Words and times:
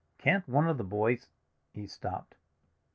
"Can't 0.17 0.47
one 0.49 0.67
of 0.67 0.79
the 0.79 0.83
boys—" 0.83 1.27
He 1.75 1.85
stopped. 1.85 2.33